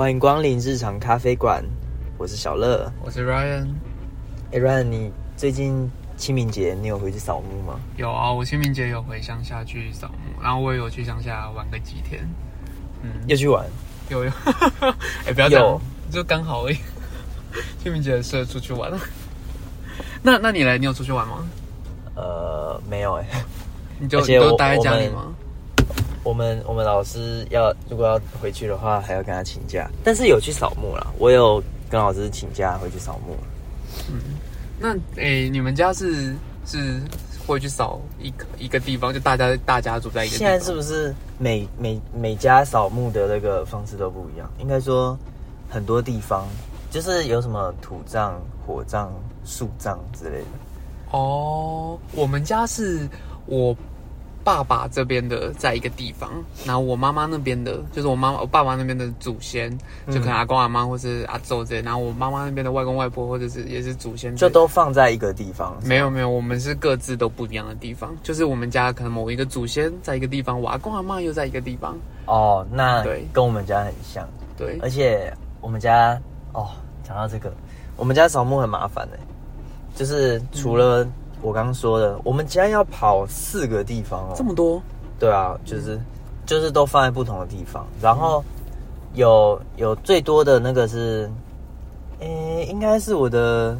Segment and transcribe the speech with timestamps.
[0.00, 1.62] 欢迎光临日常咖啡馆，
[2.16, 2.90] 我是小乐。
[3.04, 3.66] 我是 Ryan。
[4.50, 7.78] 哎，Ryan，你最近清明节你有回去扫墓吗？
[7.98, 12.26] 有啊，我清明节有回乡下去扫墓，然后我也有去乡下玩个几天。
[13.02, 13.66] 嗯，又去玩？
[14.08, 14.30] 有有。
[15.28, 15.78] 哎，不要讲，
[16.10, 16.78] 就刚好而已。
[17.84, 18.90] 清明节适合出去玩。
[20.24, 21.46] 那那你来，你有出去玩吗？
[22.14, 23.26] 呃，没有哎。
[23.98, 25.26] 你就都待在家里吗？
[26.22, 29.90] 我们我们老师要如果要回去的话，还要跟他请假。
[30.04, 33.34] 但是有去扫墓了，我有跟老师请假回去扫墓。
[34.10, 34.20] 嗯，
[34.78, 36.34] 那诶，你们家是
[36.66, 37.00] 是
[37.46, 40.36] 会去扫一个一个地方，就大家大家住在一个。
[40.36, 44.50] 现在是不是每每每家扫墓的那个方式都不一样？
[44.58, 45.18] 应该说
[45.70, 46.46] 很多地方
[46.90, 49.10] 就是有什么土葬、火葬、
[49.44, 50.46] 树葬之类的。
[51.12, 53.08] 哦，我们家是
[53.46, 53.74] 我。
[54.50, 56.28] 爸爸这边的在一个地方，
[56.64, 59.70] 然后我妈妈那边的，就是我妈妈我爸爸那边的祖先，
[60.08, 65.78] 就可能阿公阿妈或是阿祖这，然后我妈妈那边的外公外婆或者是也是祖先，就都放在一个地方。
[65.84, 71.96] 没有没有，我们是各自都不一样的地方，就是我们家可能某一个祖先在一个地方，我阿公阿妈又在一个地方。
[72.26, 74.28] 哦，那对，跟我们家很像。
[74.58, 76.20] 对，而且我们家
[76.52, 76.70] 哦，
[77.06, 77.52] 讲到这个，
[77.96, 79.18] 我们家扫墓很麻烦的，
[79.94, 81.06] 就是除了。
[81.42, 84.80] 我刚刚说的，我们家要跑四个地方哦，这么多？
[85.18, 86.00] 对啊，就是
[86.46, 88.42] 就是都放在不同的地方，然后
[89.14, 91.30] 有有最多的那个是，
[92.20, 93.76] 诶，应该是我的，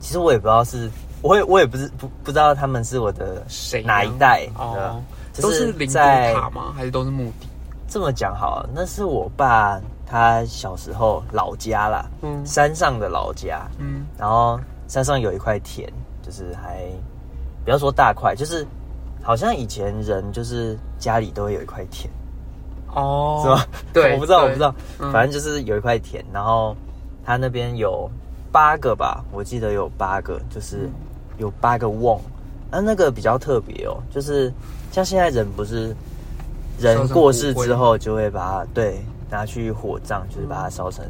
[0.00, 0.90] 其实我也不知道是，
[1.22, 5.00] 我也我也不是不不知道他们是我的谁哪一代哦，
[5.40, 6.72] 都是灵塔吗？
[6.74, 7.46] 还是都是墓地？
[7.88, 15.88] 这么讲好，那是我爸他小时候老家啦，嗯，山上的老家，嗯，然后山上有一块田。
[16.26, 16.84] 就是还
[17.64, 18.66] 不要说大块，就是
[19.22, 22.10] 好像以前人就是家里都会有一块田
[22.92, 23.66] 哦，是吧？
[23.94, 24.74] 对，我不知道，我不知道，
[25.12, 26.76] 反正就是有一块田，然后
[27.24, 28.10] 他那边有
[28.50, 30.90] 八个吧，我记得有八个，就是
[31.38, 32.20] 有八个瓮，
[32.72, 34.52] 那，那个比较特别哦，就是
[34.90, 35.94] 像现在人不是
[36.80, 39.00] 人过世之后就会把它对
[39.30, 41.04] 拿去火葬，就是把它烧成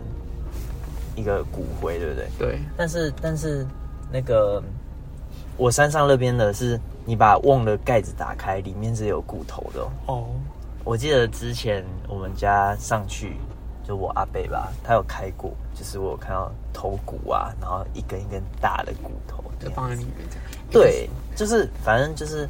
[1.15, 2.29] 一个骨灰，对不对？
[2.39, 3.67] 对，但是但是
[4.13, 4.63] 那个。
[5.57, 10.27] 我山上那边的是，你把瓮的盖子打开，里面是有骨头的哦。
[10.85, 13.37] 我记得之前我们家上去，
[13.83, 20.45] 就我阿伯吧，他有开过，就是我有看到头骨啊，然后一根一根大的骨头，就放在里面这样。
[20.71, 22.47] 对，就是反正就是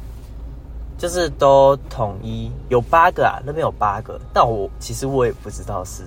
[0.97, 6.03] 就是都统一有八个啊，那边有八个，但我其实我也不知道是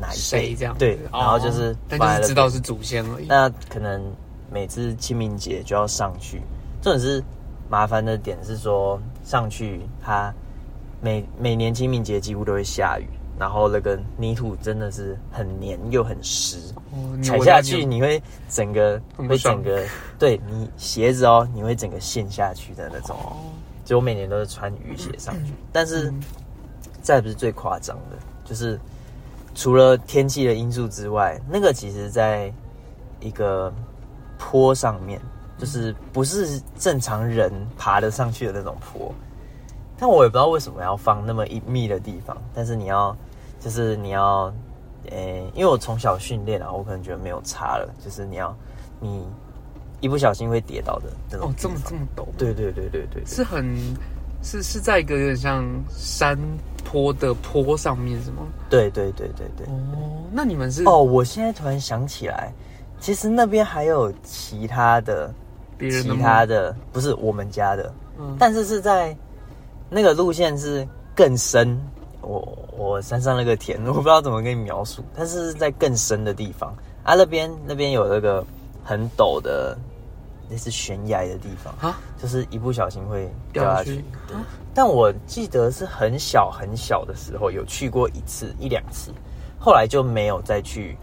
[0.00, 0.74] 哪一谁这样。
[0.78, 3.26] 对，然后就是，但就是知道是祖先而已。
[3.28, 4.02] 那可能。
[4.50, 6.42] 每次清明节就要上去，
[6.80, 7.22] 这种是
[7.68, 10.32] 麻烦的点是说上去，它
[11.00, 13.06] 每每年清明节几乎都会下雨，
[13.38, 16.58] 然后那个泥土真的是很黏又很湿，
[17.22, 19.84] 踩下去你会整个会整个
[20.18, 23.14] 对你鞋子哦，你会整个陷下去的那种。
[23.84, 26.12] 就我每年都是穿雨鞋上去，但是
[27.02, 28.80] 再不是最夸张的，就是
[29.54, 32.52] 除了天气的因素之外，那个其实在
[33.20, 33.70] 一个。
[34.38, 35.20] 坡上面
[35.58, 39.12] 就是不是正常人爬得上去的那种坡，
[39.98, 42.36] 但我也不知道为什么要放那么一密的地方。
[42.54, 43.14] 但是你要，
[43.58, 44.52] 就是你要，
[45.10, 47.92] 诶，因为我从小训练啊，我可能觉得没有差了。
[48.02, 48.56] 就是你要，
[49.00, 49.26] 你
[50.00, 51.50] 一不小心会跌倒的那种。
[51.50, 52.24] 哦，这么这么陡？
[52.38, 53.76] 对对对对对，是很，
[54.44, 56.38] 是是在一个有点像山
[56.84, 58.46] 坡的坡上面，是吗？
[58.70, 59.66] 对对对对对。
[59.66, 60.84] 哦，那你们是？
[60.84, 62.52] 哦，我现在突然想起来。
[63.00, 65.32] 其实那边还有其他的，
[65.78, 67.92] 其他的不是我们家的，
[68.38, 69.16] 但是是在
[69.88, 71.80] 那个路线是更深。
[72.20, 77.14] 我我山上那个田，我不知道怎么跟你描述，但是在更深的地方啊。
[77.14, 78.44] 那边那边有那个
[78.84, 79.78] 很陡的，
[80.50, 84.04] 那是悬崖的地方啊，就是一不小心会掉下去。
[84.74, 89.12] 但我记得是很小很小的时候有去过一次一两次，
[89.58, 90.98] 后来就没有再去。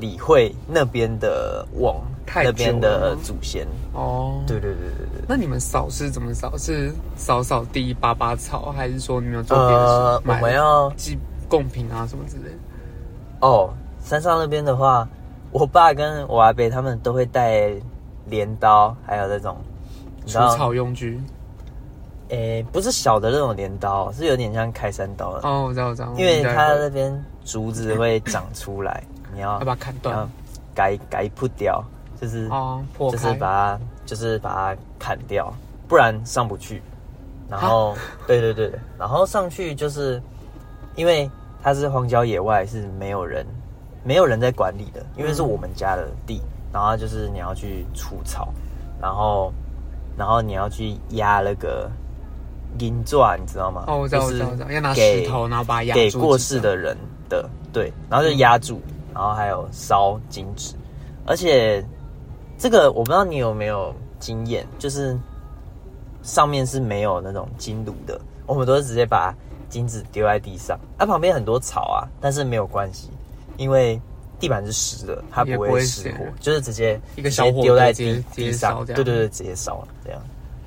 [0.00, 1.96] 理会那边的往
[2.34, 5.24] 那边的祖先哦，对对对对对。
[5.28, 6.56] 那你们扫是怎么扫？
[6.56, 10.22] 是扫扫地、拔拔草，还是说你们有做别的事？
[10.28, 11.18] 我们要寄
[11.48, 12.58] 贡品啊什么之类的。
[13.40, 13.70] 哦，
[14.02, 15.08] 山上那边的话，
[15.50, 17.72] 我爸跟我阿伯他们都会带
[18.26, 19.56] 镰刀，还有那种
[20.26, 21.20] 除草用具。
[22.28, 25.48] 诶，不是小的那种镰刀，是有点像开山刀的。
[25.48, 26.12] 哦，我知道，我知道。
[26.14, 29.02] 因为它那边竹子会长出来。
[29.38, 30.28] 你要要把它砍断，
[30.74, 31.80] 改改破掉，
[32.20, 35.54] 就是哦，就是把它就是把它砍掉，
[35.86, 36.82] 不然上不去。
[37.48, 37.96] 然后，
[38.26, 40.20] 对对对，然后上去就是
[40.96, 41.30] 因为
[41.62, 43.46] 它是荒郊野外，是没有人
[44.02, 46.42] 没有人在管理的，因为是我们家的地，
[46.72, 48.48] 然后就是你要去除草，
[49.00, 49.52] 然后
[50.16, 51.88] 然后你要去压那个
[52.80, 53.84] 银钻，你知道吗？
[53.86, 56.38] 哦，我知道，我就是知道，我知道，要拿石头，然后把它压给过住这样。
[56.40, 56.96] 世的人
[57.28, 58.82] 的，对，然后就压住，
[59.18, 60.76] 然后还有烧金纸，
[61.26, 61.84] 而且
[62.56, 65.18] 这个我不知道你有没有经验，就是
[66.22, 69.34] 上面是没有那种金炉的，我们都是直接把
[69.68, 73.10] 金纸丢在地上，它、旁边很多草啊，但是没有关系，
[73.56, 74.00] 因为
[74.38, 78.86] 地板是湿的，它不会会失火，就是直接一个小火丢在地地上。
[78.86, 80.22] 对对对，直接烧了这样。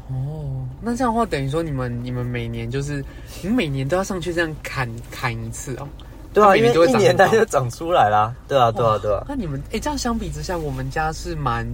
[0.09, 3.01] 哦，那这样的话，等于说你们你们每年就是
[3.41, 5.87] 你们每年都要上去这样砍砍一次哦。
[6.33, 8.33] 对啊，因为一年它就长出来啦。
[8.47, 9.23] 对啊，对啊，对啊。
[9.27, 11.67] 那你们哎、这样相比之下，我们家是蛮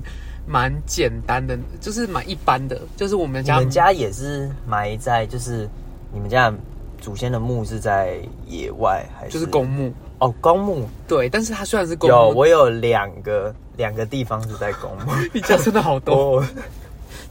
[0.47, 5.69] 蛮简单的，就是蛮一般的，就是我们你家们家也是埋在，就是
[6.11, 6.51] 你们家
[6.99, 8.17] 祖先的墓是在
[8.47, 9.33] 野外还是？
[9.33, 15.11] 就是公墓，哦，公墓对，但是它虽然是公有，墓，我有两个两个地方是在公墓。
[15.33, 16.43] 你家真的好多。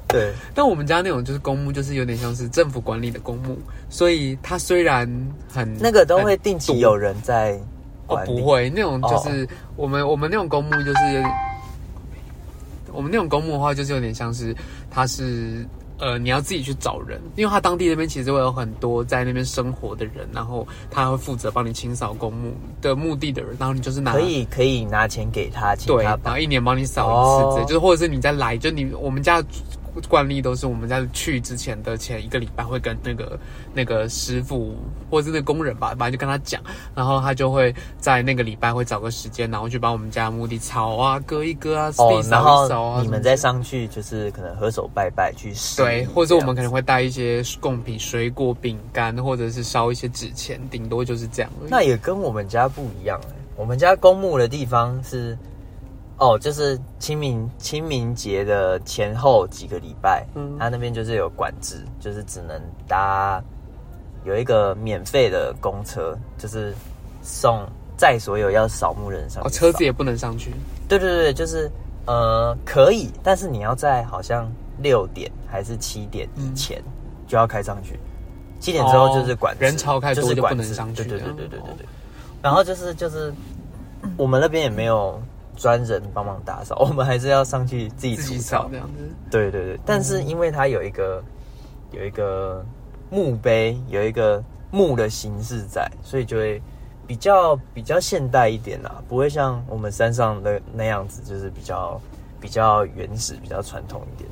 [0.08, 3.58] 哦，对，但我们家那种就是公墓，就是有点像是政府管理的公墓，
[3.90, 5.08] 所以它虽然
[5.52, 7.52] 很那个都会定期有人在
[8.06, 8.40] 哦，管理。
[8.40, 11.24] 不会，那种就是、我们我们那种公墓就是，
[12.92, 14.54] 我们那种公墓的话，就是有点像是
[14.90, 15.66] 它是
[15.98, 27.66] 呃你要自己去找人，因为他当地那边其实会有很多在那边生活的人，然后他会负责帮你清扫公墓的墓地的人，然后你就是拿可以可以拿钱给他，请对，他帮然后一年帮你扫一次之类，哦。
[27.66, 29.48] 就是或者是你再来，就你我们家的
[30.08, 33.38] 惯例都是我们在去之前的前一个礼拜会跟那个
[33.74, 34.76] 那个师傅
[35.10, 36.62] 或者是那个工人吧，反正就跟他讲，
[36.94, 42.36] 然后他就会在那个礼拜会找个时间，然后去把我们家的墓地草啊割一割啊，扫一扫
[42.82, 51.50] 啊，后你们再上去就是可能合手拜拜去施对，或者我们可能会带一些贡品、水果、饼干，或者是烧一些纸钱，顶多就是这样。
[51.68, 55.36] 那也跟我们家不一样哎、我们家公墓的地方是，
[56.18, 63.42] 哦，就是清明清明节的前后几个礼拜，嗯他那边就是有管制，就是只能搭
[64.24, 66.74] 有一个免费的公车，就是
[67.22, 67.66] 送
[67.96, 70.52] 载所有要扫墓人上哦，车子也不能上去。
[70.88, 71.70] 对对对，就是
[72.06, 76.82] 呃可以，但是你要在好像六点还是七点以前
[77.26, 77.98] 就要开上去，
[78.58, 81.86] 七点之后就是管制、嗯哦人潮太多就不能上去对对对对对对对。
[82.40, 83.32] 然后就是就是
[84.16, 85.20] 我们那边也没有
[85.56, 88.76] 专人帮忙打扫， 我们还是要上去自己自己除草扫这。
[88.76, 89.08] 样子。
[89.30, 91.22] 对对对，但是因为它有一个
[91.90, 92.64] 有一个
[93.10, 96.62] 墓碑，有一个墓的形式在，所以就会
[97.06, 102.00] 比较比较现代一点啦，不会像我们山上的那样子，就是比较
[102.40, 104.30] 比较原始、比较传统一点。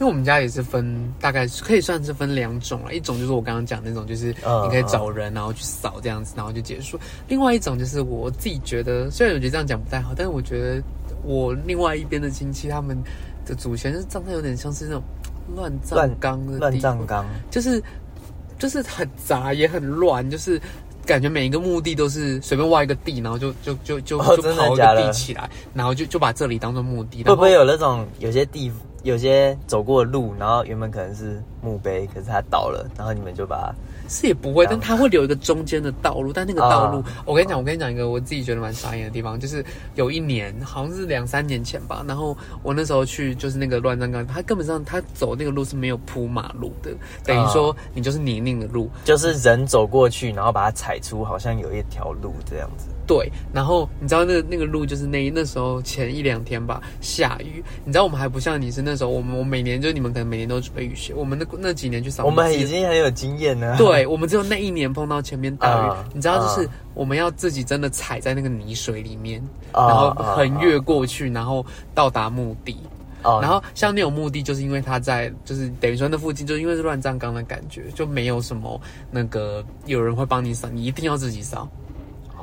[0.00, 2.94] 因为我们家也是分，大概可以算是分两种了。
[2.94, 6.96] 一种就是我刚刚讲那种，就是嗯你可以找人，然后去扫这样子，然后就结束。
[7.26, 10.82] 另外一种就是我自己觉得，虽然我觉得这样讲不太好，但是我觉得
[11.24, 12.96] 我另外一边的亲戚他们
[13.44, 15.02] 的祖先就是葬在有点像是那种
[15.56, 17.82] 乱葬乱岗的乱，葬岗，就是
[18.56, 20.60] 就是很杂也很乱，就是。
[21.08, 27.24] 感觉每一个墓地都是随便挖一个地，然后就就就就哦就刨一个地起来，然后就就把这里当做墓地。
[27.24, 28.70] 会不会有那种有些地
[29.04, 33.74] 有些走过的路，然后原本可能是墓碑，可是它倒了，然后你们就把
[34.08, 46.90] 是也不会，但它会留一个中间的道路，但那个道路，啊我跟你讲，我跟你讲一个我自己觉得蛮傻眼的地方，就是有一年好像是两三年前吧，然后我那时候去就是那个乱葬岗，它根本上它走那个路是没有铺马路的，
[47.24, 52.88] 等于说你就是泥泞的路，就是人走过去，然后把它踩出好像有一条路这样子。
[53.08, 63.78] 对，然后你知道那个那个路就是那那时候前一两天吧下雨，你知道我们还不像你是那时候，我们我每年就你们可能每年都准备雨鞋，我们那那几年去扫我们已经很有经验了。
[63.78, 69.40] 对，我们只有那一年碰到前面大雨，啊你知道，就是啊我们要自己真的踩在那个泥水里面，
[69.72, 72.76] 啊然后啊横越过去，然后到达墓地。
[73.24, 81.68] 哦然后像那种墓地，就是因为它在，就是等于说那附近，就是因为是乱葬岗的感觉，就没有什么那个有人会帮你扫，你一定要自己扫。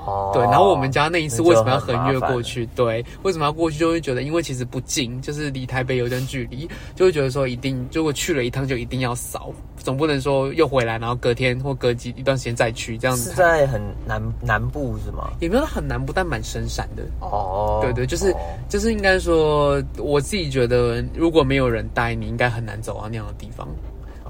[0.05, 2.65] 哦对，然后我们家那一次为什么要横越过去？
[2.75, 3.77] 对，为什么要过去？
[3.77, 15.31] 就会觉得，因为其实不近，就是离台北有点距离，就会觉得说一定，如果去了一趟就一定要扫，总不能说又回来，然后隔天或隔几一段时间再去，这样子在很南南部是吗？
[15.39, 17.03] 也没有很南部，但蛮深山的。
[17.19, 18.37] 哦，对对，就是、哦
[18.69, 23.67] 就是应该说，我自己觉得，如果没有人带你，应该很难走到那样的地方。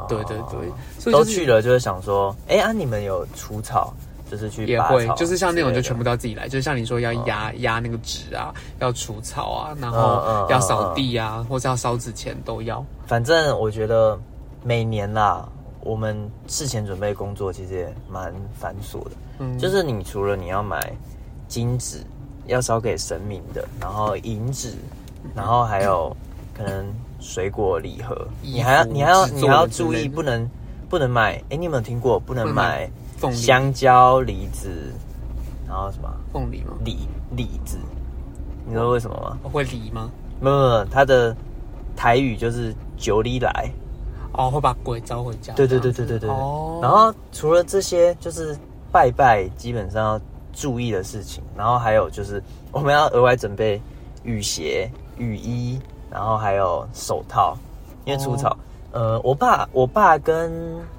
[0.10, 3.94] 对对对，所以、都就是、去了就是想说，哎啊，你们有除草，
[4.29, 12.84] 就是去也会就是像那种就全部都要自己来，就是像你说要压压那个纸啊，要除草啊，然嗯后嗯要扫地啊，或者要烧纸钱都要。
[13.05, 14.20] 反正我觉得
[14.63, 15.48] 每年啦，
[15.82, 19.58] 我们事前准备工作其实也蛮繁琐的，嗯。
[19.60, 20.91] 就是你除了你要买
[21.48, 21.98] 金纸
[22.48, 24.74] 要烧给神明的，然后银纸，
[25.36, 26.15] 然后还有
[26.58, 26.86] 可能
[27.20, 30.50] 水果礼盒，你还要你还要你还要注意不能
[30.89, 32.55] 不能买，哎、你有没有听过不能不能。
[32.55, 34.69] 买买凤梨香蕉、梨子，
[35.67, 36.74] 然后什么凤梨吗？
[36.84, 37.77] 李李子，
[38.65, 39.38] 你知道为什么吗？
[39.51, 40.12] 会梨吗？
[40.39, 41.36] 没有没有，它的
[41.95, 43.69] 台语就是九里来。
[44.34, 45.53] 哦，会把鬼招回家。
[45.53, 46.29] 对对对对对对。
[46.29, 48.57] 哦，然后除了这些，就是
[48.91, 53.81] 拜拜基本上要注意的事情，然后还有就是我们要额外准备
[54.24, 55.79] 雨鞋、雨衣，
[56.12, 57.57] 然后还有手套，
[58.03, 58.50] 因为除草。
[58.50, 58.57] 哦
[58.95, 60.49] 呃，我爸、我爸跟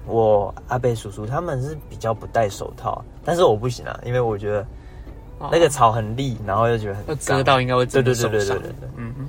[0.07, 4.61] 我阿贝叔叔他们是比较不戴手套，但是我不行啊，因为我觉得
[5.39, 8.29] 哦那个草很利，然后又觉得很要脏割到应该会对对对。
[8.29, 9.29] 对对对对嗯嗯。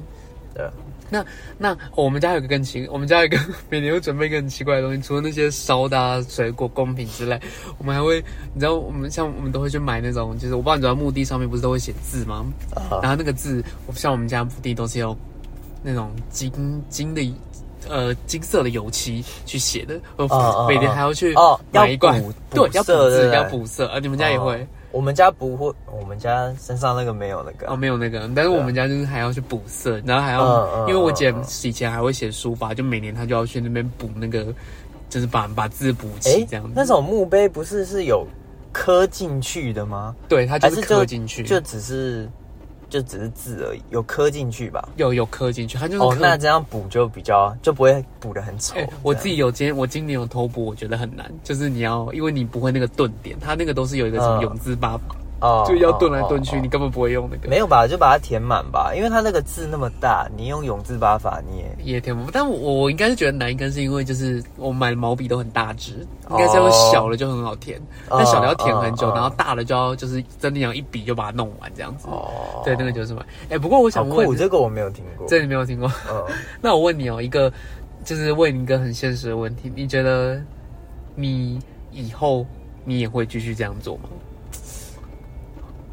[0.53, 0.69] 对。
[1.09, 1.25] 那
[1.57, 7.39] 那我们家有个更奇，我们家有一个每年会准备一个很奇怪的东西，除了那些烧的、啊、水果贡品之类，
[7.77, 8.21] 我们还会，
[8.53, 12.45] 你知道，我们像我们都会去买那种，就是我不知道你知道墓地上面不是都会写字吗？
[12.75, 15.15] 啊然后那个字，我像我们家墓地都是用
[15.81, 16.51] 那种金
[16.89, 17.33] 金的。
[17.89, 24.67] 呃，金色的油漆去写的，我哦哦每年还要去哦买一罐要补，对，要补，色要补色，啊，你们家也会哦？
[24.91, 27.71] 我们家不会，我们家身上那个没有那个。
[27.71, 34.47] 哦，没有那个，但是我们家就是还要去补色，然后还要，因为我姐嗯以前还会写书法，就每年她就要去那边补那个，
[35.09, 36.71] 就是把把字补哎齐这样子。
[36.75, 38.25] 那种墓碑不是是有
[38.71, 40.15] 刻进去的吗？
[40.29, 42.27] 对，它就是刻进去，就只是
[42.89, 44.87] 就只是字而已，有磕进去吧？
[44.95, 48.89] 有有磕进去，它就是哦，那这样补就比较就不会补的很丑哎、。
[49.03, 57.47] 我自己有今我今年有偷补，我觉得很难，就是你要因为你不会那个顿点，它那个都是有一个什么嗯永字八法，哦就要顿来顿去，哦哦你根本不会用那个。
[57.47, 57.87] 没有吧？
[57.87, 72.07] 就把它填满吧，因为它那个字那么大，你用永字八法你也也填不，但我我应该是觉得难，应该是因为就是我买的毛笔都很大支，应该是用小的就很好填，但小的要填很久，哦然后大的就要就是真的要一笔就把它弄完这样子。
[72.09, 73.23] 哦，对，那个就是嘛。
[73.49, 75.27] 哎、不过我想问酷，，这个我没有听过。
[75.27, 75.91] 这你没有听过？
[76.09, 76.23] 嗯，
[76.61, 77.51] 那我问你哦，一个
[78.03, 80.41] 就是问你一个很现实的问题，你觉得
[81.15, 81.59] 你
[81.91, 82.45] 以后
[82.85, 84.09] 你也会继续这样做吗？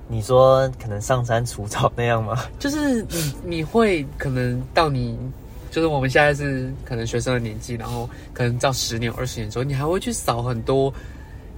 [0.09, 2.45] 你说可能上山除草那样吗？
[2.59, 5.19] 就是你你会可能到你。
[5.71, 10.95] 就是我们现在是可能学生的年纪，然后可能到十年、二十年之后，你还会去扫很多，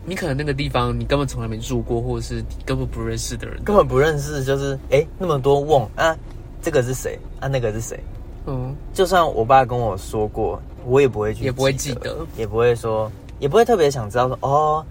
[0.07, 3.62] 你可能那个地方你根本从来没住过，或者是你根本不认识的人。
[3.62, 6.17] 根本不认识，就是哎、诶那么多瓮啊，
[6.62, 7.47] 这个是谁啊？
[7.47, 8.00] 那个是谁？
[8.47, 14.83] 嗯，就算我爸跟我说过，我也不会去，也不会记得，也不会说，也不会特别想知道说哦，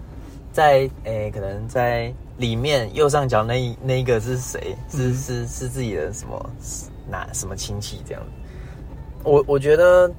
[0.52, 4.76] 在诶、可能在里面右上角那那一个是谁？
[4.90, 6.50] 是、嗯是是自己的什么
[7.08, 8.22] 哪什么亲戚这样？
[9.24, 10.10] 我我觉得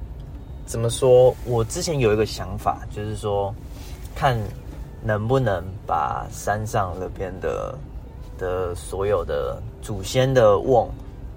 [0.66, 1.34] 怎么说？
[1.44, 3.54] 我之前有一个想法，就是说
[4.14, 4.36] 看
[5.02, 7.78] 能不能把山上那边的
[8.36, 10.90] 的所有的祖先的瓮，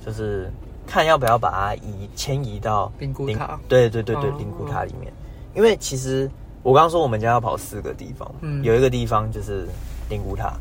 [0.06, 0.52] 就是
[0.88, 5.14] 看要不要把它移迁移到灵灵骨塔对对对对哦，灵骨塔里面。
[5.54, 6.30] 因为其实
[6.64, 9.68] 我刚刚说我们家要跑四个地方，嗯有一个地方就是
[10.10, 10.54] 灵骨塔，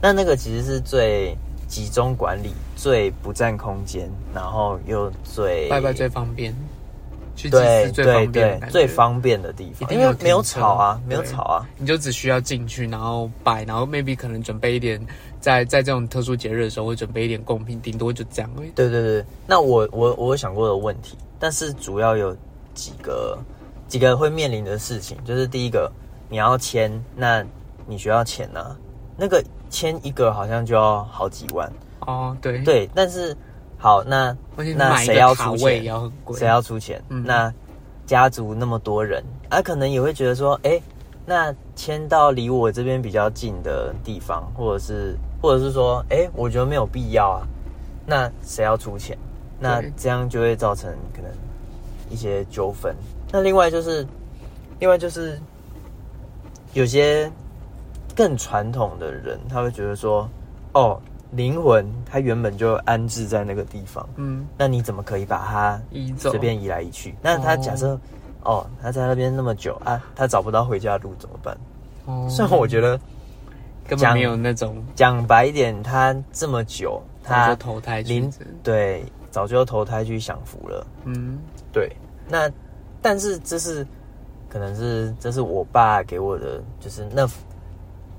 [0.00, 1.36] 那那个其实是最
[1.66, 6.54] 集中管理、最不占空间，然后又最拜拜最方便，
[7.34, 10.60] 去祭对祀最方便最方便的地方，因为没有停车。
[10.60, 11.30] 草啊，没有对。
[11.30, 11.68] 草啊。
[11.78, 15.04] 你就只需要进去，然后拜，然后 maybe 可能准备一点，
[15.40, 18.70] 在在这种特殊节日的时候会准备一点贡品，顶多就这样而已。
[18.74, 22.36] 对对对，那我我我有想过的问题，但是主要有
[22.74, 23.36] 几个
[23.88, 25.90] 几个会面临的事情，就是第一个
[26.28, 27.44] 你要签，那
[27.86, 28.76] 你需要钱呢、
[29.16, 29.42] 那个
[29.76, 33.36] 签一个好像就要好几万，哦，对，对，但是
[33.76, 34.34] 好，那
[34.74, 35.84] 那谁要出钱？
[36.34, 36.98] 谁要出钱？
[37.10, 37.52] 嗯那
[38.06, 40.80] 家族那么多人，啊，可能也会觉得说，哎、
[41.26, 47.46] 那迁到离我这边比较近的地方，或者是或者是说，哎、我觉得没有必要啊，
[48.06, 49.14] 那谁要出钱？
[49.60, 51.30] 那对这样就会造成可能
[52.08, 52.96] 一些纠纷。
[53.30, 54.06] 那另外就是，
[54.78, 55.38] 另外就是
[56.72, 57.30] 有些
[58.16, 60.28] 更传统的人，他会觉得说，
[60.72, 60.98] 哦，
[61.32, 67.14] 灵魂它原本就安置在那个地方，嗯，那你怎么可以把它移走随便移来移去？
[67.20, 67.98] 那他假设
[68.42, 68.66] 哦。
[68.80, 71.56] 他在那边那么久啊，他找不到回家的路怎么办？
[72.06, 72.26] 哦。
[72.30, 78.30] 虽然我觉得讲根本没有那种讲白一点，他这么久，他他就投胎去
[78.62, 80.86] 对早就投胎去享福了。
[81.04, 81.38] 嗯，
[81.72, 81.94] 对，
[82.28, 82.50] 那
[83.02, 83.86] 但是这是
[84.48, 87.28] 可能是这是我爸给我的，就是那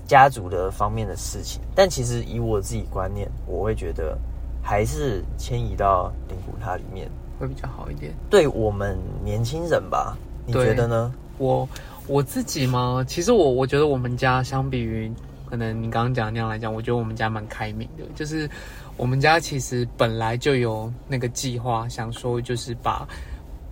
[0.08, 1.60] 家族的方面的事情。
[1.76, 4.18] 但其实以我自己观念，我会觉得
[4.60, 8.12] 还是迁移到灵骨塔里面，会比较好一点。
[8.28, 11.12] 对我们年轻人吧，你觉得呢？
[11.36, 11.68] 我
[12.08, 13.04] 我自己吗？
[13.06, 15.12] 其实我我觉得我们家相比于
[15.48, 18.04] 可能你刚刚讲的那样来讲，我觉得我们家蛮开明的。
[18.16, 18.50] 就是
[18.96, 23.06] 我们家其实本来就有那个计划，想说就是把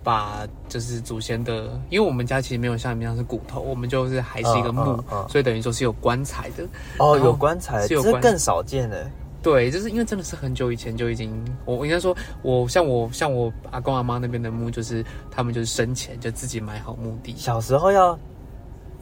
[0.07, 6.65] 把就是祖先的，因为我们家其实没有像你们一样是骨头，我们就是还是一个墓，嗯嗯嗯所以等于说是有棺材的。
[6.97, 9.05] 哦，有棺材，是有更少见的。
[9.43, 11.29] 对，就是因为真的是很久以前就已经，
[11.65, 17.35] 我我应该说，我像我像我阿公阿妈那边的墓，就是他们就是生前就自己买好墓地。
[17.35, 18.17] 小时候要，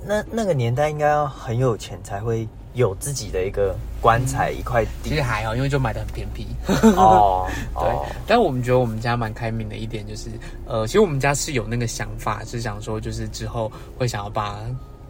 [0.03, 6.45] 那那个年代应该要很有钱才会有自己的一个棺材、一块地其实还好，因为就买的很偏僻。
[6.95, 7.47] 哦。
[7.75, 10.29] 对哦，但我们觉得我们家蛮开明的一点就是，
[10.65, 14.59] 呃，其实我们家是有那个想法，是想说就是之后会想要把。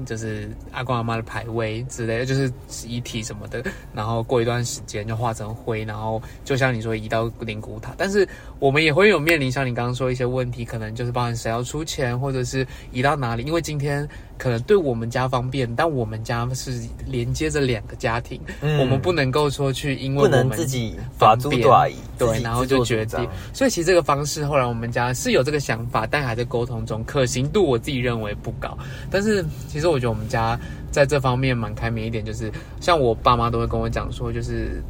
[0.05, 2.51] 就是阿公阿妈的牌位之类的，就是
[2.86, 7.93] 遗体什么的，然后过一段时间就化成灰，然后就像你说移到灵骨塔。
[7.98, 8.27] 但是
[8.60, 13.43] 我们也会有面临像你刚刚说一些问题，可能就是包含谁要出钱，或者是移到哪里。
[13.43, 14.05] 因为今天
[14.37, 23.27] 可能对我们家方便，但我们家是连接着两个家庭，嗯我们不能够说去因为我们自己法猪短移，自对，然后就决定。
[23.53, 28.77] 所以其实这个方式后来我们家是有这个想法，但还在沟通中，可行度我自己认为不高。
[29.09, 30.59] 但是其实我觉得我们家
[30.91, 34.81] 在这方面蛮开明一点，就是像我爸妈都会跟我讲说，就是。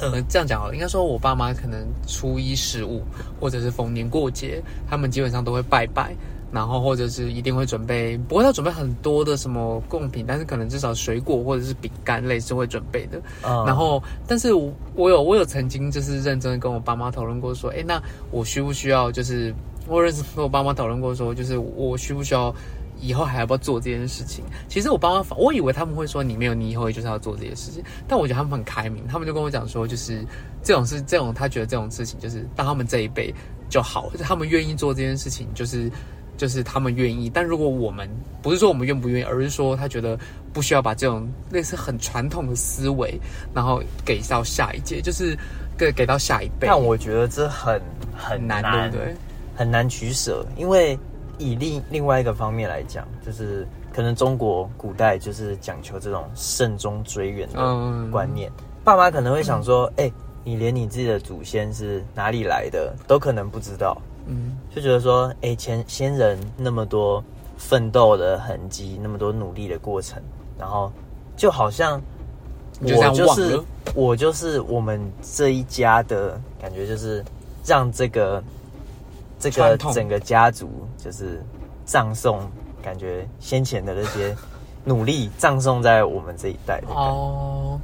[0.00, 3.02] 呃，这样讲好了，应该说我爸妈可能初一十五，
[3.38, 6.16] 或者是逢年过节，他们基本上都会拜拜，
[6.52, 13.18] 然后或者是一定会准备，不会要准备很多的什么贡品，但是可能至少水果或者是饼干类是会准备的。
[13.42, 19.54] 嗯然后，但是我我有我有曾经就是认真的跟我爸妈讨论过，说，哎，那我需不需要就是
[19.88, 22.54] 我认识跟我爸妈讨论过说，就是我需不需要
[23.00, 24.44] 以后还要不要做这件事情？
[24.68, 30.22] 其实我爸妈反，我以为他们会说你没有，你以后就是要做这些事情，但我觉得他们很开明，他们就跟我讲说，就是
[30.62, 33.34] 这种事，这种他觉得这种事情就是当他们这一辈
[33.70, 35.90] 就好了，他们愿意做这件事情，就是。
[36.42, 38.10] 就是他们愿意，但如果我们
[38.42, 40.18] 不是说我们愿不愿意，而是说他觉得
[40.52, 43.16] 不需要把这种类似很传统的思维，
[43.54, 45.38] 然后给到下一届，就是
[45.78, 46.66] 给给到下一辈。
[46.66, 47.80] 但我觉得这很
[48.12, 49.14] 很难，难，对不对？
[49.54, 50.98] 很难取舍，因为
[51.38, 53.64] 以另另外一个方面来讲，就是
[53.94, 58.50] 可能中国古代就是讲求这种慎终追远的嗯观念，
[58.82, 60.10] 爸妈可能会想说，哎、
[60.42, 67.22] 你连你自己的祖先是哪里来的都可能不知道，嗯，就觉得说，哎、前先人那么多
[67.56, 70.22] 奋斗的痕迹，那么多努力的过程，
[70.58, 70.92] 然后
[71.36, 72.00] 就好像
[72.80, 73.60] 我就是
[73.94, 77.24] 我就是我们这一家的感觉，就是
[77.64, 78.42] 让这个
[79.38, 81.42] 这个整个家族就是
[81.84, 82.40] 葬送，
[82.82, 84.34] 感觉先前的那些
[84.84, 86.88] 努力葬送在我们这一代的。
[86.88, 87.78] 哦，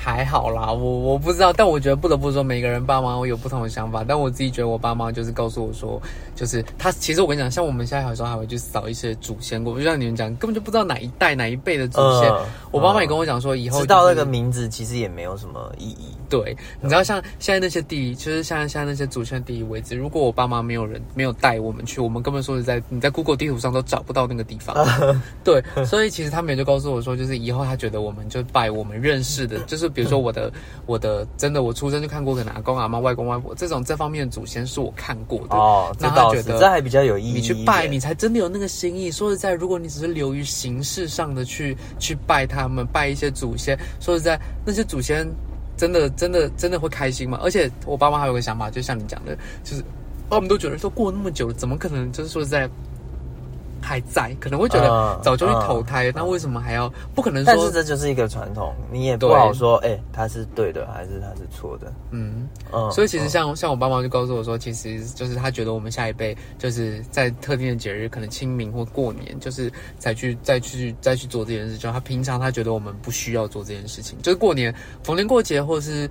[0.00, 4.04] 还好啦，我我不知道，但我觉得不得不说，每个人爸妈会有不同的想法。
[4.06, 6.00] 但我自己觉得，我爸妈就是告诉我说，
[6.36, 12.30] 就是他其实我跟你讲，像我们现在有时候还会去扫一些祖先过，就像你们讲，根本就不知道哪一代哪一辈的祖先。
[12.30, 14.28] 嗯我爸妈也跟我讲说，以后、知道那个。
[14.28, 16.14] 名字其实也没有什么意义。
[16.28, 24.76] 对，你知道像现在那些地，就是像现在那些祖先的地理位置，如果我爸妈没有人没有带我们去，我们根本说实在，你在 Google 地图上都找不到那个地方。
[25.42, 30.52] 对，所以其实他们也就告诉我说，就是以后他觉得我们就拜我们认识的，就是比如说我的
[30.86, 35.56] 我的真的我出生就看过可能阿公阿妈、外公外婆这种这方面的祖先是我看过的。
[35.56, 37.32] 哦，这那他倒是，觉得这还比较有意义。
[37.34, 39.10] 你去拜，你才真的有那个心意。
[39.10, 45.26] 说实在，如果你只是流于形式上的去去拜他们，拜一些祖先，说实在，那些祖先
[45.76, 47.38] 真的真的真的会开心吗？
[47.42, 49.82] 而且我爸妈还有个想法，就像你讲的，就是
[50.30, 52.68] 他们都觉得说过那么久了，怎么可能就是说实在
[53.88, 54.36] 还在？
[54.38, 56.92] 可能会觉得嗯早就去投胎了，那为什么还要？
[57.14, 61.90] 不可能说但是，这就是一个传统，你也对不好说，哎、他是对的还是他是错的。
[62.10, 62.46] 嗯。
[62.70, 71.78] 嗯，所以其实嗯像像我爸妈就告诉我说，其实就是他觉得我们下一辈就是在特定的节日，可能清明或过年，就是才去再去再去做这件事。
[71.78, 76.08] 就他平常他觉得我们不需要做这件事情，就是过年逢年过节或是。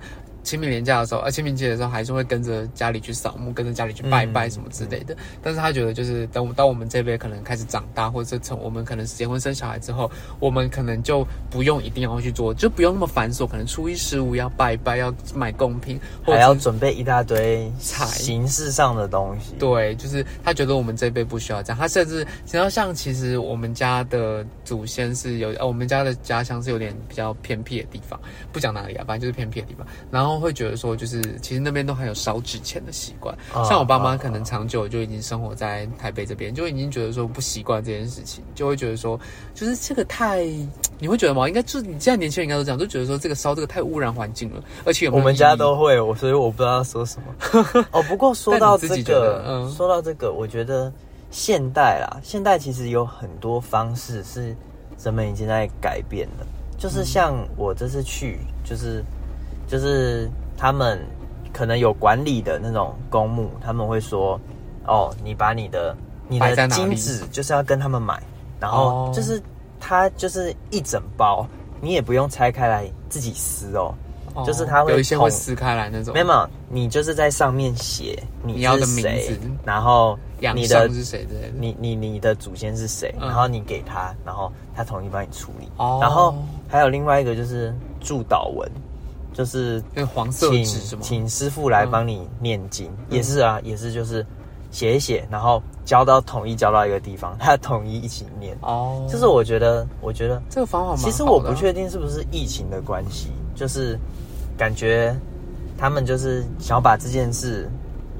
[0.48, 5.14] 清明年假的时候，呃，清明节的时候还是会跟着家里去扫墓，跟着家里去拜拜什么之类的。
[5.42, 13.46] 但是他觉得，就是等我到我们这辈可能开始长大，或者是从我们可能结婚生小孩之后，我们可能就不用一定要去做，就不用那么繁琐。
[13.46, 19.54] 可能初一十五要拜拜，要买贡品，还要准备一大堆菜形式上的东西。
[19.58, 28.18] 对，就是他觉得我们这辈不需要这样，他甚至只要像其实我们家的祖先是有，呃，我们家的家乡是有点比较偏僻的地方，
[28.50, 39.18] 不讲哪里啊，反正就是偏僻的地方，然后会觉得说，就是其实那边都还有烧纸钱的习惯，啊像我爸妈啊可能长久就已经生活在台北这边，就已经觉得说不习惯这件事情，就会觉得说，
[39.54, 40.44] 就是这个太，
[40.98, 41.48] 你会觉得吗？
[41.48, 47.84] 应该就是你现在年轻人应该都这样，就觉得说这个烧这个太污染环境了，而且有有我们家都会，我所以我不知道说什么。
[47.92, 50.92] 哦，不过说到这个，嗯说到这个，我觉得
[51.30, 54.56] 现代啦，现代其实有很多方式是
[55.02, 56.46] 人们已经在改变的。
[56.78, 59.04] 就是像我这次去，就是
[59.68, 60.98] 就是他们
[61.52, 64.40] 可能有管理的那种公墓，他们会说，
[64.86, 65.94] 哦，你把你的
[66.26, 68.20] 你的金子就是要跟他们买，
[68.58, 69.40] 然后哦就是
[69.78, 71.46] 它就是一整包，
[71.80, 73.94] 你也不用拆开来自己撕哦。
[74.34, 80.16] 哦就是他会有一些会撕开来那种，没有，你就是在上面写你你要的名字，然后
[80.54, 81.52] 你的是谁之类的。
[81.58, 85.68] 你你你的祖先是谁，嗯然后你给他，然后他统一帮你处理。
[85.76, 86.32] 哦然后
[86.68, 88.70] 还有另外一个就是祝祷文，
[89.38, 90.96] 就是那黄色请纸？
[91.00, 94.26] 请师傅来帮你念经，也是啊，也是就是
[94.72, 98.58] 写一写，然后交到统一交到一个地方， 他统一一起念。
[98.62, 100.96] 哦，就是我觉得，我觉得这个方法。
[100.96, 103.96] 其实我不确定是不是疫情的关系，就是
[104.56, 105.16] 感觉
[105.78, 107.70] 他们就是想要把这件事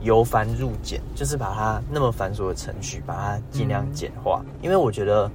[0.02, 4.40] 由繁入简，就是把它那么繁琐的程序，把它尽量简化。
[4.62, 5.28] 因为我觉得，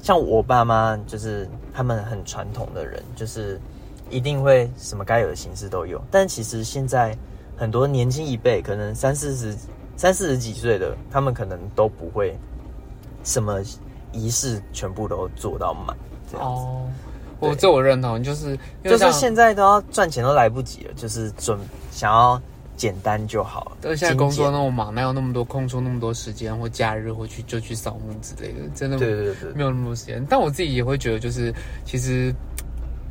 [0.00, 3.60] 像我爸妈，就是他们很传统的人，就是
[4.14, 6.00] 一定会什么该有的形式都有。
[6.08, 7.16] 但其实现在
[7.56, 9.56] 很多年轻一辈，可能三四十、
[9.96, 12.38] 三四十几岁的，他们可能都不会
[13.24, 13.60] 什么
[14.12, 15.96] 仪式全部都做到满
[16.30, 16.62] 这样子。
[16.62, 16.86] 哦，
[17.40, 21.58] 我对这我认同，就是就是像现在都要赚钱都来不及了，就是准
[21.90, 22.40] 想要
[22.76, 23.76] 简单就好了。
[23.80, 28.68] 对，现在工作那么忙，哪有那么多空出那么多时间或假日或去就去扫墓之类的？
[28.74, 30.24] 真的对对对没有那么多时间。
[30.30, 31.52] 但我自己也会觉得，就是
[31.84, 32.34] 其实，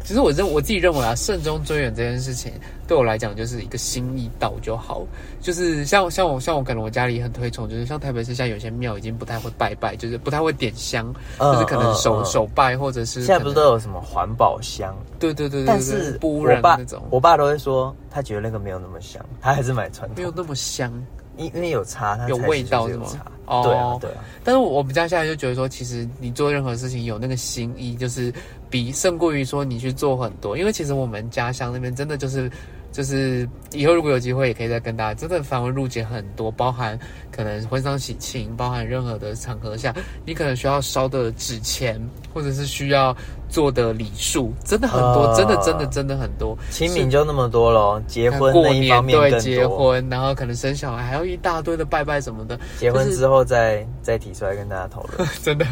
[0.04, 2.52] 其实我认我自己认为啊，慎终追远这件事情
[2.88, 5.02] 对我来讲就是一个心意到就好。
[5.42, 14.96] 就是像像我像我可能我家里很推崇，就是像台北市现在有些庙已经不太会拜拜，就是不太会点香，嗯就是可能手、手拜或者是现在不是都有什么环保香？
[15.20, 20.92] 对对对对对，但是不污我爸染那种，我爸都会说，他觉得那个没有那么香，他还是买传统，没有那么香。
[21.38, 23.26] 因因为有差，它有味道有差。
[23.46, 28.34] 哦对啊，对啊，但是我我们家现在就觉得说，其实你做任何事情有那个心意，就是
[28.70, 30.58] 比胜过于说你去做很多。
[30.58, 32.50] 因为其实我们家乡那边真的就是
[32.94, 36.98] 就是以后如果有机会，也可以再跟大家真的繁文缛节很多，包含
[37.32, 39.94] 可能婚丧喜庆，包含任何的场合下，
[40.26, 42.02] 你可能需要烧的纸钱，
[42.34, 43.16] 或者是需要
[43.48, 46.58] 做的礼数，真的很多，啊真的真的真的很多。
[46.72, 49.40] 清明就那么多咯，结婚过那一方年对。
[49.40, 52.60] 结婚，然后可能生小孩，还有一大堆的拜拜什么的。
[52.80, 55.30] 结婚之后再再提出来跟大家讨论。
[55.44, 55.66] 真的。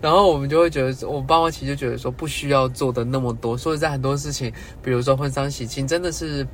[0.00, 3.56] 然后我们就会觉得，我爸妈其实就觉得说，不需要做的那么多。
[3.56, 6.46] 所以在，很多事情，比如说婚丧喜庆，真的是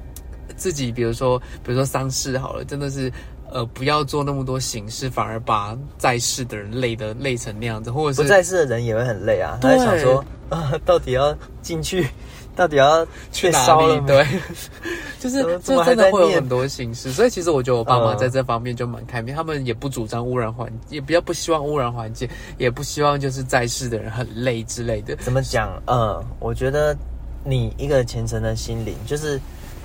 [0.56, 3.12] 自己，比如说，比如说丧事好了，真的是。
[3.52, 12.06] 呃，不要做那么多形式，反而把在世的人累得累成那样子，或者是不在世的人也会很累啊，他对在想说， 啊，到底要进去，
[12.56, 14.00] 到底要去哪里？
[14.06, 14.26] 对，
[15.20, 25.14] 就是这真的会有很多形式，所以其实我觉得我爸妈嗯在这方面就蛮开明，他们也不主张污染环，也比较不希望污染环境，也不希望就是在世的人很累之类的。
[25.16, 25.70] 怎么讲？
[25.86, 26.96] 嗯，我觉得
[27.44, 29.38] 你一个虔诚的心灵，就是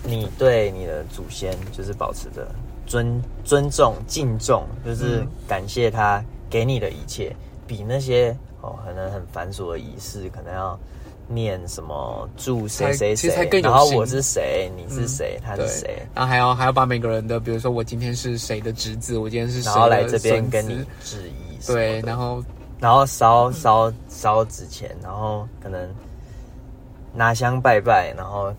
[0.03, 2.47] 你对你的祖先，就是保持着
[2.87, 5.27] 尊尊重、敬重，就是嗯。
[5.47, 7.35] 感谢他给你的一切，
[7.67, 10.77] 比那些哦可能很繁琐的仪式，可能要
[11.27, 22.41] 念什么祝谁谁谁然后我是谁，你是谁，他是谁，然后还要还要把每个人的，比如说我今天是谁的侄子，我今天是谁然后来这边跟你致意对，然后
[22.79, 25.89] 然后烧烧烧纸钱，然后可能
[27.13, 28.53] 拿香拜拜，然后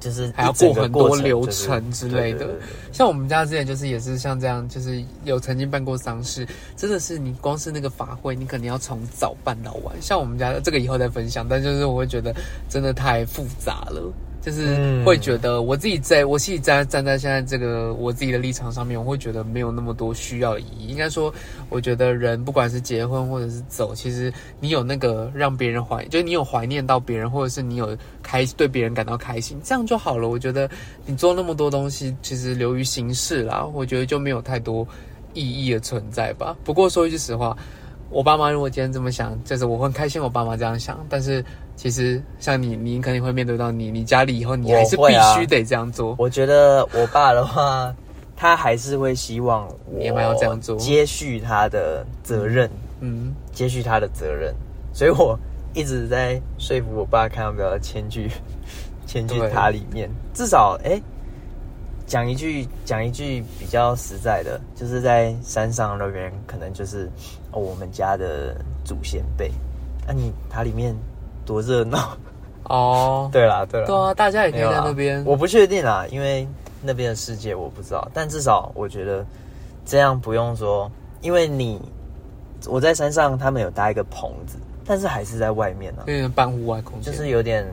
[0.00, 2.48] 就是还要过很多流程之类的
[2.90, 9.94] 像我们家之前就是也是像这样，就是有曾经办过丧事，真的是你光是那个法会，你可能要从早办到晚。
[10.00, 12.34] 像我们家这个以后再分享，但就是我会觉得
[12.68, 14.12] 真的太复杂了。
[14.40, 20.86] 就是嗯会觉得我自己在我自己站站在现在这个我自己的立场上面，我会觉得没有那么多需要的意义。
[20.88, 21.32] 应该说，
[21.68, 30.28] 我觉得人不管是结婚或者是走，其实你有那个让别人怀，就是你有怀念到别人，或者是你有开对别人感到开心，这样就好了。
[30.28, 30.68] 我觉得
[31.04, 34.86] 你做那么多东西，其实流于形式啦，我觉得就没有太多
[35.34, 36.56] 意义的存在吧。
[36.64, 37.56] 不过说一句实话，
[38.08, 41.04] 我爸妈如果今天这么想，就是我会很开心，我爸妈这样想。
[41.08, 41.44] 但是
[41.80, 46.14] 其实像你，你肯定会面对到你，你家里以后你还是必须得这样做。
[46.18, 47.90] 我觉得我爸的话，
[48.36, 50.76] 他还是会希望我你们要这样做。
[50.76, 54.54] 接续他的责任，嗯，接续他的责任，
[54.92, 55.38] 所以我
[55.72, 58.30] 一直在说服我爸，看要不要迁去
[59.08, 59.48] 迁去对。
[59.48, 61.00] 塔里面，至少哎。
[62.06, 67.08] 讲一句讲一句比较实在的，就是在山上那边，可能就是
[67.52, 69.50] 哦我们家的祖先辈，
[70.06, 70.92] 那、你塔里面
[71.50, 72.16] 多热闹。
[72.64, 75.20] 哦， 对啦，对啦，对啊，大家也可以在那边。
[75.24, 76.46] 我不确定啦，因为
[76.80, 79.26] 那边的世界我不知道，但至少我觉得
[79.84, 80.88] 这样不用说，
[81.22, 81.82] 因为你
[82.68, 87.66] 我在山上，他们有搭一个棚子，但是还是在外面呢、有点半户外空间，就是有点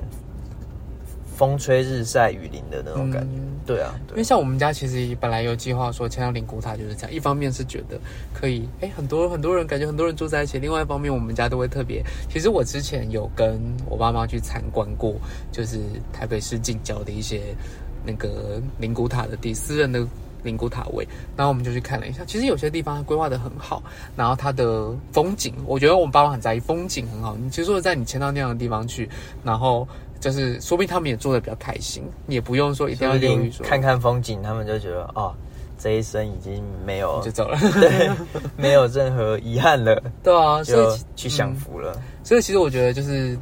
[1.38, 3.38] 风吹日晒雨淋的那种感觉。
[3.38, 8.00] 嗯对啊，因为，像我们家其实本来有计划说迁到灵谷塔就是这样，一方面是觉得
[8.34, 12.02] 可以，哎，很多很多人感觉很多人住在一起；，另外一方面我们家都会特别。
[12.30, 15.16] 其实我之前有跟我爸妈去参观过，
[15.52, 15.82] 就是
[16.14, 17.42] 台北市近郊的一些
[18.06, 20.08] 那个灵谷塔的地，私人的
[20.44, 22.24] 灵谷塔位，然后我们就去看了一下。
[22.24, 23.84] 其实有些地方它规划的很好，
[24.16, 27.36] 然后它的风景，我觉得我们爸妈很在意风景很好。
[27.36, 29.10] 你其实说在你迁到那样的地方去，
[29.44, 29.86] 然后。
[30.20, 35.34] 就是，说不定他们也做的比较开心，也不用说一定要说不定犹豫说看看风景，他们就觉得哦，
[35.78, 37.58] 这一生已经没有就走了。
[37.80, 38.10] 对，
[38.56, 42.00] 没有任何遗憾了，对啊，所就以去享福了。
[42.24, 43.38] 所以其实我觉得就是，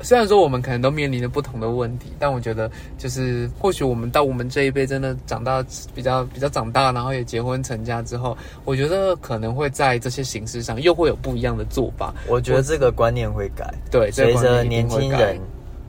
[0.00, 12.12] 虽然说我们可能都面临着不同的问题，但我觉得就是或许我们到我们这一辈真的长大比较比较长大，然后也结婚成家之后，我觉得可能会在这些形式上又会有不一样的做法。
[12.26, 15.38] 我觉得这个观念会改，对，这个随着年轻人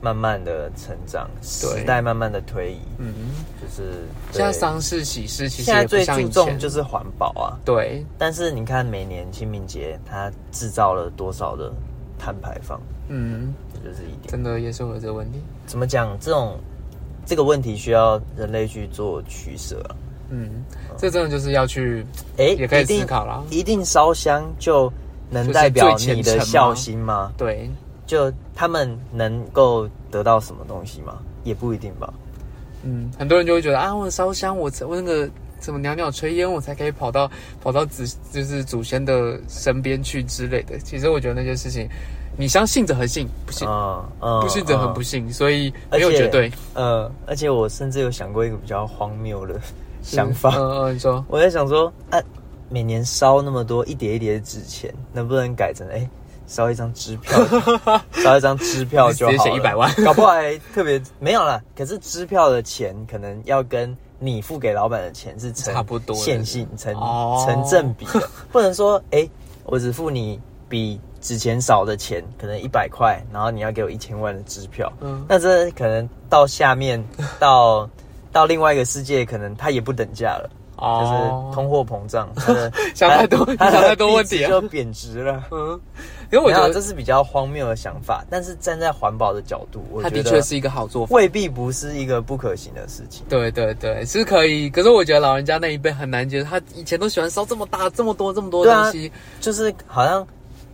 [0.06, 3.12] 慢慢的成长，时代慢慢的推移，嗯，
[3.60, 7.58] 就是现在对丧事喜事其实现在最注重前就是环保啊。
[7.64, 11.72] 对，但是你看，每年清明节它制造了多少的
[12.16, 14.28] 碳排放，嗯，这就是一点。
[14.28, 15.40] 真的也是会有这个问题。
[15.66, 16.16] 怎么讲？
[16.20, 16.56] 这种
[17.24, 19.96] 这个问题需要人类去做取舍啊。
[20.30, 20.64] 嗯，
[20.96, 23.42] 这真的就是要去哎，也可以思考啦。
[23.50, 24.92] 一定烧香就
[25.30, 27.32] 能代表你的孝心吗？
[27.36, 27.68] 对，
[28.06, 31.18] 就他们能够得到什么东西吗？
[31.44, 32.12] 也不一定吧。
[32.82, 35.28] 嗯，很多人就会觉得啊，我烧香，我我那个
[35.60, 40.78] 什么袅袅炊烟，我才可以跑到跑到祖就是祖先的身边去之类的。
[40.78, 41.88] 其实我觉得那些事情，
[42.36, 49.60] 你相信者很信，不信、嗯嗯不信者恒嗯不信，所以没有绝对呃，而且我甚至有想过一个比较荒谬的
[50.02, 52.22] 想法，嗯嗯，你说我在想说，啊，
[52.68, 56.08] 每年烧那么多一叠一叠的纸钱，能不能改成哎？
[56.46, 57.38] 烧一张支票，
[58.12, 59.38] 烧一张支票就好了。
[59.38, 61.60] 直接写100万搞不好还特别没有啦。
[61.76, 69.28] 可是支票的钱可能要跟你付给老板的钱是成差不多线性成哦成正比的，不能说哎、
[69.64, 77.02] 我只付你比纸钱少的钱，可能一百块，然后你要给我一千万的支票，嗯那这可能到下面
[77.38, 77.88] 到
[78.32, 80.48] 到另外一个世界，可能它也不等价了。
[80.78, 82.28] 就是哦，通货膨胀，
[82.94, 85.42] 想太多想太多问题就贬值了。
[85.50, 85.80] 嗯，
[86.30, 91.14] 因为我觉得这是比较荒谬的想法，但是站在环保的角度，我它觉得的确是一个好做法。
[91.14, 93.24] 未必不是一个不可行的事情。
[93.28, 94.68] 对对对，是可以。
[94.68, 99.10] 可是我觉得老人家那一辈很难接受，他以前都喜欢烧这么大、这么多、这么多东西。
[99.40, 100.26] 就是好像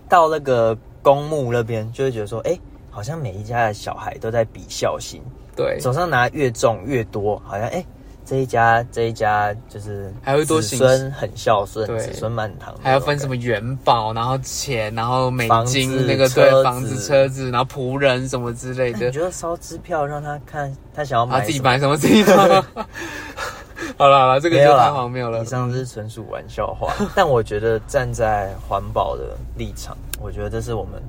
[0.09, 2.59] 到那个公墓那边，就会觉得说，哎、
[2.91, 5.23] 好像每一家的小孩都在比孝心，
[5.55, 7.85] 对，手上拿越重越多，好像哎、
[8.25, 11.99] 这一家这一家就是还会多子孙很孝顺，对。
[11.99, 18.99] 子孙满堂，还要分什么元宝，然后钱，然后美金，那个对房子、车子，然后仆人什么之类的。
[19.01, 22.63] 那你，觉得烧支票让他看他想要买什么自己买什么自己买。
[23.99, 25.43] 好了好了，这个就太荒谬了。
[25.43, 25.47] 以。
[25.47, 31.03] 上是纯属玩笑话，但我觉得站在环保的立场，我觉得这是我们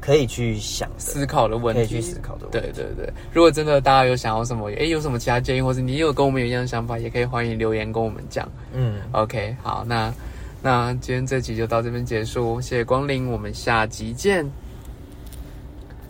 [0.00, 2.58] 可以去想，思考的问题，可以去思考的问题。
[2.58, 8.48] 对对对，如果真的大家有想要什么，哎，有什么其他建议，或者你有跟我们有一样的想法，也可以欢迎留言跟我们讲。
[8.72, 10.12] 嗯，OK，好，那
[10.62, 14.44] 那今天这集就到这边结束，谢谢光临，我们下集见。